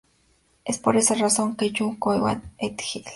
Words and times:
Es 0.65 0.79
por 0.79 0.97
esta 0.97 1.13
razón 1.13 1.55
que 1.55 1.71
John 1.77 1.89
H. 1.91 1.99
Conway 1.99 2.39
"et 2.57 2.81
al". 2.95 3.03